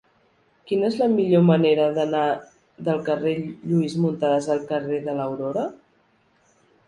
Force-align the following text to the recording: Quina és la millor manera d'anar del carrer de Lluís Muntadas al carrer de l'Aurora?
Quina 0.69 0.85
és 0.91 0.95
la 1.01 1.07
millor 1.15 1.43
manera 1.49 1.83
d'anar 1.97 2.23
del 2.87 3.03
carrer 3.11 3.35
de 3.43 3.71
Lluís 3.73 3.97
Muntadas 4.05 4.47
al 4.57 4.63
carrer 4.71 5.01
de 5.07 5.15
l'Aurora? 5.19 5.67